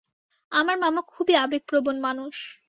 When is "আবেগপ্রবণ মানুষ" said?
1.37-2.35